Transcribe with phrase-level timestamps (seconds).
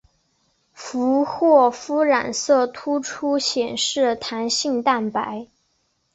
[0.73, 5.45] 佛霍夫染色突出显示弹性蛋白。